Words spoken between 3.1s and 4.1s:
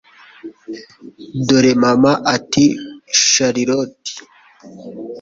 Charlot.